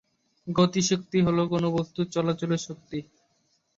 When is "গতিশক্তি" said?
0.47-1.17